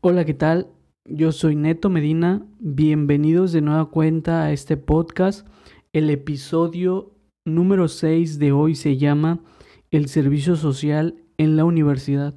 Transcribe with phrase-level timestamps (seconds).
[0.00, 0.68] Hola, ¿qué tal?
[1.06, 2.46] Yo soy Neto Medina.
[2.60, 5.44] Bienvenidos de nueva cuenta a este podcast.
[5.92, 9.40] El episodio número 6 de hoy se llama
[9.90, 12.36] El servicio social en la universidad.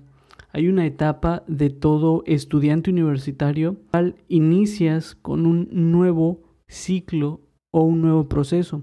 [0.51, 8.01] Hay una etapa de todo estudiante universitario al inicias con un nuevo ciclo o un
[8.01, 8.81] nuevo proceso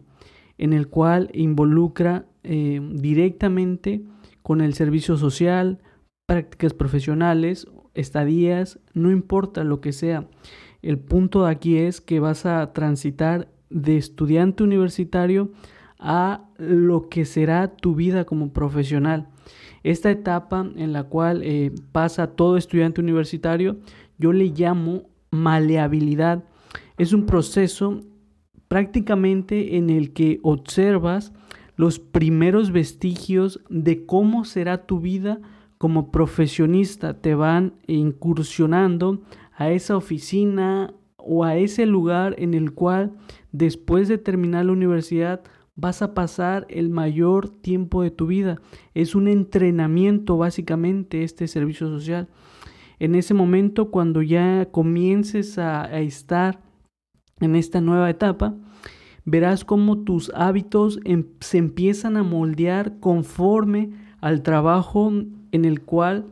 [0.56, 4.04] en el cual involucra eh, directamente
[4.42, 5.82] con el servicio social,
[6.26, 7.66] prácticas profesionales,
[7.98, 10.28] estadías, no importa lo que sea.
[10.82, 15.52] El punto de aquí es que vas a transitar de estudiante universitario
[15.98, 19.28] a lo que será tu vida como profesional.
[19.82, 23.78] Esta etapa en la cual eh, pasa todo estudiante universitario,
[24.18, 26.44] yo le llamo maleabilidad.
[26.96, 28.00] Es un proceso
[28.68, 31.32] prácticamente en el que observas
[31.76, 35.40] los primeros vestigios de cómo será tu vida
[35.78, 37.14] como profesionista.
[37.20, 39.22] Te van incursionando
[39.56, 43.12] a esa oficina o a ese lugar en el cual
[43.52, 45.42] después de terminar la universidad
[45.76, 48.60] vas a pasar el mayor tiempo de tu vida.
[48.94, 52.28] Es un entrenamiento básicamente este servicio social.
[52.98, 56.60] En ese momento, cuando ya comiences a, estar
[57.38, 58.56] en esta nueva etapa,
[59.24, 65.12] verás cómo tus hábitos em, se empiezan a moldear conforme al trabajo
[65.52, 66.26] en el cual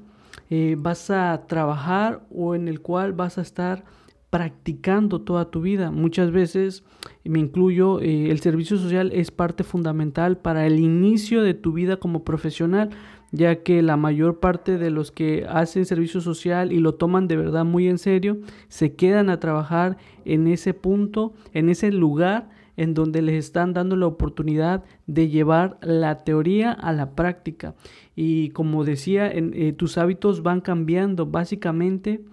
[0.50, 3.84] eh, vas a trabajar o en el cual vas a estar
[4.30, 5.90] practicando toda tu vida.
[5.90, 6.84] Muchas veces,
[7.24, 11.96] me incluyo, eh, el servicio social es parte fundamental para el inicio de tu vida
[11.96, 12.90] como profesional,
[13.32, 17.36] ya que la mayor parte de los que hacen servicio social y lo toman de
[17.36, 22.94] verdad muy en serio, se quedan a trabajar en ese punto, en ese lugar en
[22.94, 27.74] donde les están dando la oportunidad de llevar la teoría a la práctica.
[28.14, 31.26] Y como decía, eh, tus hábitos van cambiando.
[31.26, 32.24] Básicamente,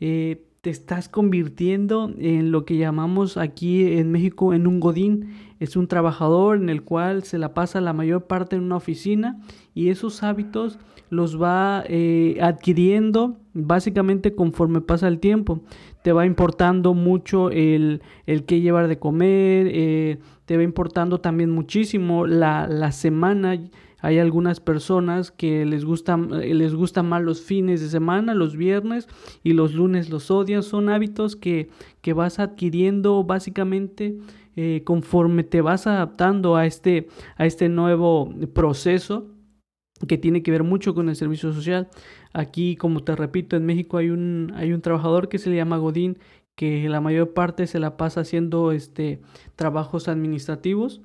[0.00, 5.34] eh, te estás convirtiendo en lo que llamamos aquí en México en un godín.
[5.60, 9.38] Es un trabajador en el cual se la pasa la mayor parte en una oficina
[9.74, 10.78] y esos hábitos
[11.10, 15.60] los va eh, adquiriendo básicamente conforme pasa el tiempo.
[16.02, 21.50] Te va importando mucho el, el qué llevar de comer, eh, te va importando también
[21.50, 23.60] muchísimo la, la semana
[24.04, 28.54] hay algunas personas que les gustan, eh, les gustan más los fines de semana, los
[28.54, 29.08] viernes
[29.42, 30.62] y los lunes los odian.
[30.62, 31.70] Son hábitos que,
[32.02, 34.18] que vas adquiriendo básicamente
[34.56, 39.30] eh, conforme te vas adaptando a este, a este nuevo proceso
[40.06, 41.88] que tiene que ver mucho con el servicio social.
[42.34, 45.78] Aquí, como te repito, en México hay un, hay un trabajador que se le llama
[45.78, 46.18] Godín,
[46.56, 49.22] que la mayor parte se la pasa haciendo este,
[49.56, 51.00] trabajos administrativos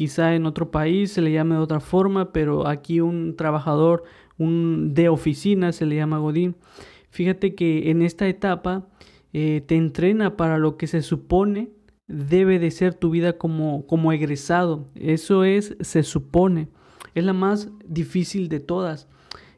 [0.00, 4.04] Quizá en otro país se le llame de otra forma, pero aquí un trabajador
[4.38, 6.56] un de oficina se le llama Godín.
[7.10, 8.88] Fíjate que en esta etapa
[9.34, 11.68] eh, te entrena para lo que se supone
[12.08, 14.88] debe de ser tu vida como, como egresado.
[14.94, 16.68] Eso es, se supone.
[17.14, 19.06] Es la más difícil de todas,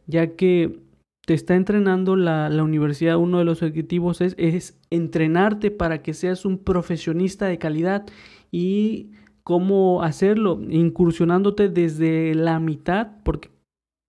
[0.08, 0.80] ya que
[1.24, 3.16] te está entrenando la, la universidad.
[3.16, 8.06] Uno de los objetivos es, es entrenarte para que seas un profesionista de calidad
[8.50, 13.50] y cómo hacerlo, incursionándote desde la mitad, porque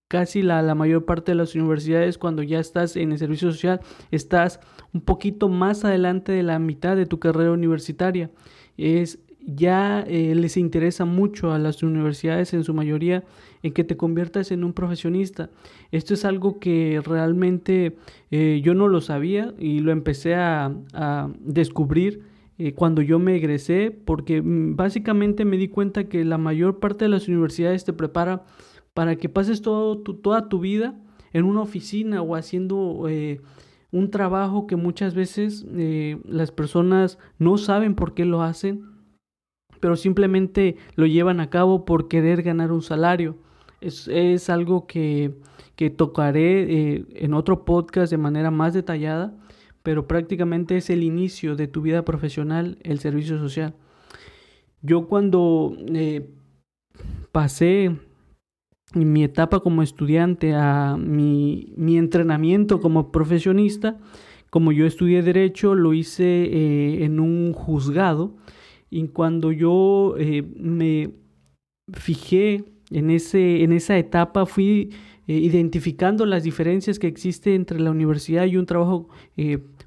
[0.07, 4.59] casi la, mayor parte de las universidades cuando ya estás en el servicio social, estás
[4.93, 8.29] un poquito más adelante de la mitad de tu carrera universitaria.
[8.77, 13.23] Es ya eh, les interesa mucho a las universidades en su mayoría
[13.61, 15.49] en que te conviertas en un profesionista.
[15.91, 17.97] Esto es algo que realmente
[18.31, 20.71] eh, yo no lo sabía y lo empecé a
[21.39, 22.32] descubrir
[22.65, 27.03] eh, cuando yo me egresé, porque mm, básicamente me di cuenta que la mayor parte
[27.03, 28.45] de las universidades te prepara
[28.93, 30.97] para que pases todo toda tu vida
[31.33, 33.41] en una oficina o haciendo eh,
[33.91, 38.85] un trabajo que muchas veces eh, las personas no saben por qué lo hacen,
[39.81, 43.35] pero simplemente lo llevan a cabo por querer ganar un salario.
[43.81, 45.35] Es, es algo que,
[45.75, 49.35] que tocaré en otro podcast de manera más detallada
[49.83, 53.75] pero prácticamente es el inicio de tu vida profesional, el servicio social.
[54.81, 56.29] Yo cuando eh,
[57.31, 57.91] pasé
[58.93, 63.99] mi etapa como estudiante a mi, entrenamiento como profesionista,
[64.49, 68.35] como yo estudié derecho, lo hice eh, en un juzgado
[68.89, 71.11] y cuando yo eh, me
[71.91, 74.91] fijé en, ese, en esa etapa fui
[75.25, 79.07] identificando las diferencias que existen entre la universidad y un trabajo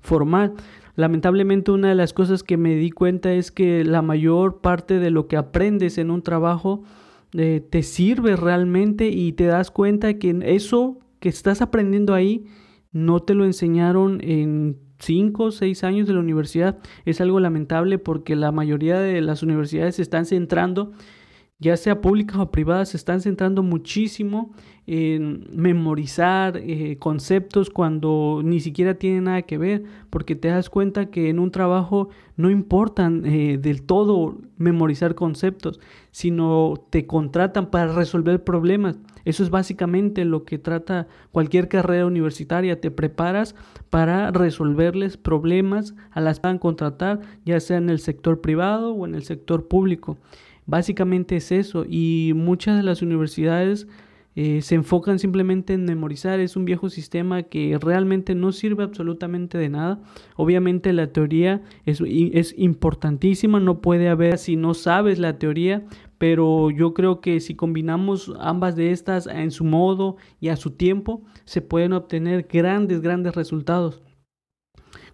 [0.06, 0.54] formal.
[0.94, 5.10] Lamentablemente una de las cosas que me di cuenta es que la mayor parte de
[5.10, 6.84] lo que aprendes en un trabajo
[7.34, 12.46] eh, te sirve realmente y te das cuenta que eso que estás aprendiendo ahí
[12.92, 17.98] no te lo enseñaron en cinco o seis años de la universidad, es algo lamentable
[17.98, 20.92] porque la mayoría de las universidades se están centrando
[21.58, 24.52] ya sea públicas o privadas, se están centrando muchísimo
[24.86, 31.06] en memorizar eh, conceptos cuando ni siquiera tienen nada que ver, porque te das cuenta
[31.06, 35.80] que en un trabajo no importan eh, del todo memorizar conceptos,
[36.10, 38.98] sino te contratan para resolver problemas.
[39.24, 42.80] Eso es básicamente lo que trata cualquier carrera universitaria.
[42.80, 43.56] Te preparas
[43.90, 48.92] para resolverles problemas a las que van a contratar, ya sea en el sector privado
[48.92, 50.16] o en el sector público.
[50.66, 53.86] Básicamente es eso y muchas de las universidades
[54.38, 56.40] eh, se enfocan simplemente en memorizar.
[56.40, 60.00] Es un viejo sistema que realmente no sirve absolutamente de nada.
[60.36, 65.86] Obviamente la teoría es, es importantísima, no puede haber si no sabes la teoría,
[66.18, 70.72] pero yo creo que si combinamos ambas de estas en su modo y a su
[70.72, 74.02] tiempo, se pueden obtener grandes, grandes resultados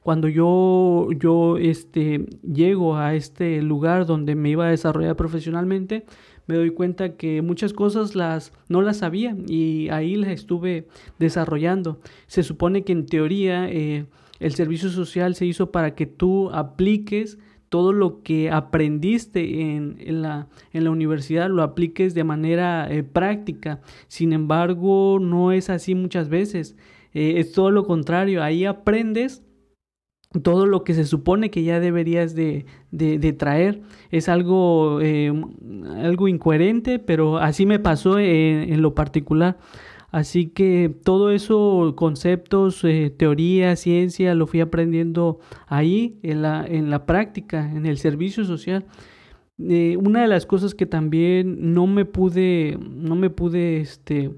[0.03, 6.05] cuando yo, yo este, llego a este lugar donde me iba a desarrollar profesionalmente,
[6.47, 10.89] me doy cuenta que muchas cosas las, no las sabía y ahí las estuve
[11.19, 12.01] desarrollando.
[12.27, 14.07] Se supone que en teoría eh,
[14.41, 17.39] el servicio social se hizo para que tú apliques
[17.69, 23.81] todo lo que aprendiste en, la, en la, universidad lo apliques de manera eh, práctica.
[24.09, 26.77] Sin embargo, no es así muchas veces.
[27.15, 28.43] Eh, es todo lo contrario.
[28.43, 29.43] Ahí aprendes
[30.41, 35.33] todo lo que se supone que ya deberías de, de, traer es algo, eh,
[35.97, 39.59] algo incoherente, pero así me pasó en, lo particular.
[40.11, 46.91] Así que todo eso, conceptos, eh, teoría, ciencia, lo fui aprendiendo ahí, en la, en
[46.91, 48.85] la práctica, en el servicio social.
[49.59, 54.31] Eh, una de las cosas que también no me pude, no me pude, este,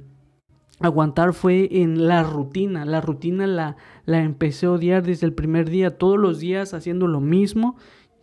[0.80, 2.84] aguantar fue en la rutina.
[2.84, 3.76] La rutina la,
[4.06, 7.76] la empecé a odiar desde el primer día, todos los días haciendo lo mismo,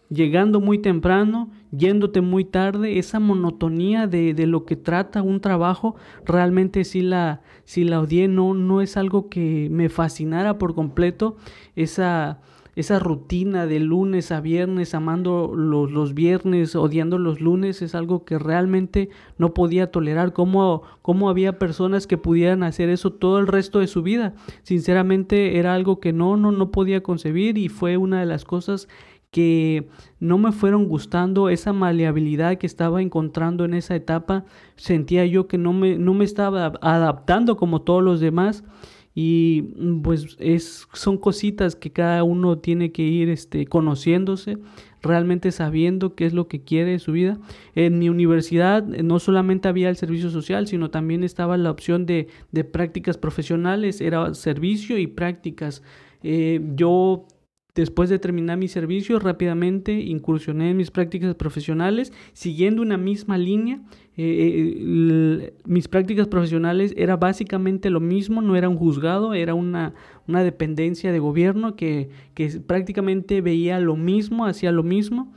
[0.09, 5.95] llegando muy temprano, yéndote muy tarde, esa monotonía de, de lo que trata un trabajo,
[6.25, 11.37] realmente sí la, sí la odié, no, no es algo que me fascinara por completo,
[11.75, 12.41] esa
[12.75, 18.23] esa rutina de lunes a viernes, amando los, los, viernes, odiando los lunes, es algo
[18.23, 20.33] que realmente no podía tolerar.
[20.33, 24.33] ¿Cómo, ¿Cómo había personas que pudieran hacer eso todo el resto de su vida?
[24.63, 28.87] Sinceramente era algo que no, no, no podía concebir y fue una de las cosas
[29.31, 29.87] que
[30.19, 34.43] no me fueron gustando, esa maleabilidad que estaba encontrando en esa etapa,
[34.75, 38.65] sentía yo que no me, no me estaba adaptando como todos los demás
[39.13, 44.57] y mm, pues es, son cositas que cada uno tiene que ir este, conociéndose,
[45.01, 47.39] realmente sabiendo qué es lo que quiere de su vida.
[47.75, 52.05] En mi universidad eh, no solamente había el servicio social, sino también estaba la opción
[52.05, 55.83] de, de prácticas profesionales, era servicio y prácticas.
[56.23, 57.25] Eh, yo
[57.73, 63.81] Después de terminar mi servicio, rápidamente incursioné en mis prácticas profesionales, siguiendo una misma línea.
[64.17, 69.93] Eh, eh, mis prácticas profesionales era básicamente lo mismo, no era un juzgado, era una,
[70.27, 75.33] una dependencia de gobierno que, que prácticamente veía lo mismo, hacía lo mismo.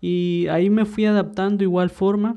[0.00, 2.36] Y ahí me fui adaptando igual forma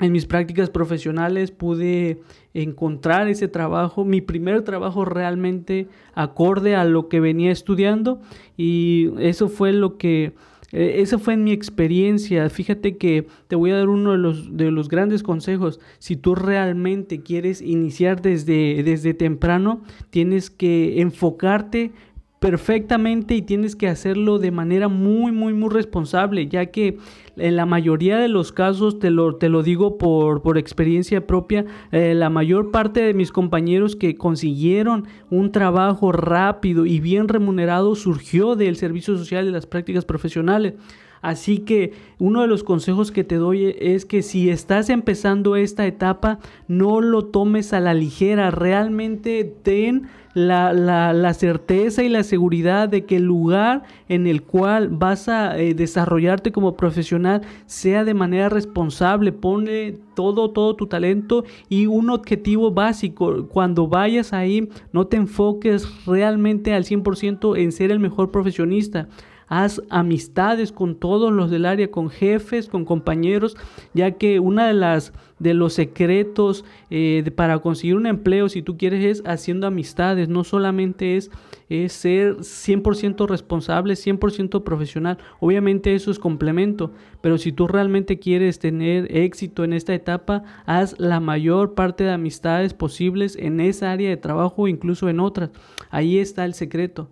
[0.00, 2.22] en mis prácticas profesionales pude
[2.62, 8.20] encontrar ese trabajo, mi primer trabajo realmente acorde a lo que venía estudiando
[8.56, 10.34] y eso fue lo que,
[10.72, 12.48] eh, eso fue mi experiencia.
[12.50, 15.80] Fíjate que te voy a dar uno de los, de los grandes consejos.
[15.98, 21.92] Si tú realmente quieres iniciar desde, desde temprano, tienes que enfocarte
[22.38, 26.98] perfectamente y tienes que hacerlo de manera muy, muy, muy responsable, ya que
[27.36, 31.64] en la mayoría de los casos, te lo, te lo digo por, por experiencia propia,
[31.90, 37.94] eh, la mayor parte de mis compañeros que consiguieron un trabajo rápido y bien remunerado
[37.94, 40.74] surgió del servicio social de las prácticas profesionales.
[41.20, 45.86] Así que uno de los consejos que te doy es que si estás empezando esta
[45.86, 50.72] etapa, no lo tomes a la ligera, realmente ten la,
[51.12, 55.74] la, certeza y la seguridad de que el lugar en el cual vas a eh,
[55.74, 62.70] desarrollarte como profesional sea de manera responsable, pone todo, todo tu talento y un objetivo
[62.70, 63.46] básico.
[63.48, 69.08] Cuando vayas ahí, no te enfoques realmente al 100% en ser el mejor profesionista
[69.48, 73.56] haz amistades con todos los del área, con jefes, con compañeros,
[73.94, 78.76] ya que una de las de los secretos eh, para conseguir un empleo, si tú
[78.76, 81.30] quieres, es haciendo amistades, no solamente es,
[81.68, 85.18] es ser 100% responsable, 100% profesional.
[85.40, 90.98] Obviamente eso es complemento, pero si tú realmente quieres tener éxito en esta etapa, haz
[90.98, 95.50] la mayor parte de amistades posibles en esa área de trabajo, incluso en otras.
[95.90, 97.08] Ahí está el secreto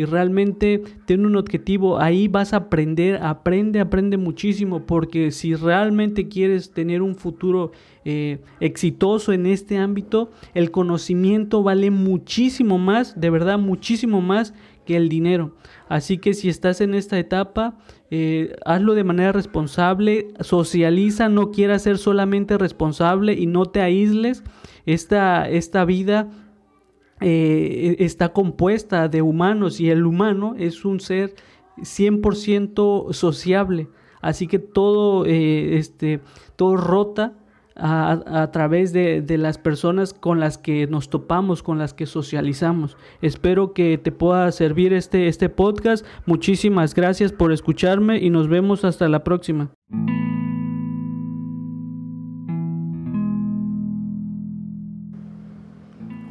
[0.00, 6.26] y realmente tiene un objetivo, ahí vas a aprender, aprende, aprende muchísimo, porque si realmente
[6.26, 7.72] quieres tener un futuro
[8.06, 14.54] eh, exitoso en este ámbito, el conocimiento vale muchísimo más, de verdad, muchísimo más
[14.86, 15.54] que el dinero.
[15.90, 17.76] Así que si estás en esta etapa,
[18.10, 24.44] eh, hazlo de manera responsable, socializa, no quieras ser solamente responsable y no te aísles.
[24.86, 26.30] Esta, esta vida
[27.20, 31.34] eh, está compuesta de humanos y el humano es un ser
[31.78, 33.88] 100% sociable.
[34.20, 36.20] Así que todo, eh, este,
[36.56, 37.34] todo rota
[37.76, 42.98] a, través de, de, las personas con las que nos topamos, con las que socializamos.
[43.22, 46.04] Espero que te pueda servir este, este podcast.
[46.26, 49.72] Muchísimas gracias por escucharme y nos vemos hasta la próxima.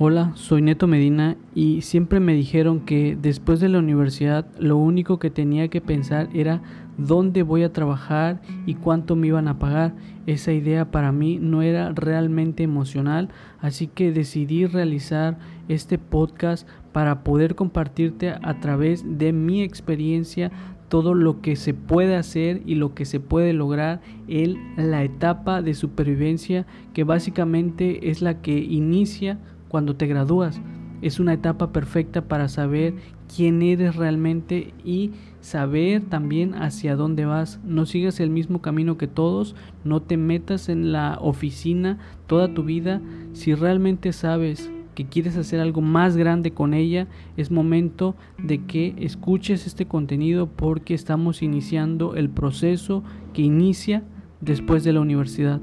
[0.01, 5.19] Hola, soy Neto Medina y siempre me dijeron que después de la universidad lo único
[5.19, 6.61] que tenía que pensar era
[6.97, 9.93] dónde voy a trabajar y cuánto me iban a pagar.
[10.25, 13.27] Esa idea para mí no era realmente emocional,
[13.59, 15.37] así que decidí realizar
[15.67, 20.49] este podcast para poder compartirte a través de mi experiencia
[20.87, 25.61] todo lo que se puede hacer y lo que se puede lograr en la etapa
[25.61, 29.39] de supervivencia que básicamente es la que inicia
[29.69, 30.59] cuando te gradúas.
[31.01, 32.95] Es una etapa perfecta para saber
[33.33, 37.61] quién eres realmente y saber también hacia dónde vas.
[37.63, 42.63] No sigas el mismo camino que todos, no te metas en la oficina toda tu
[42.63, 43.01] vida.
[43.31, 47.07] Si realmente sabes que quieres hacer algo más grande con ella,
[47.37, 54.03] es momento de que escuches este contenido porque estamos iniciando el proceso que inicia
[54.41, 55.61] después de la universidad.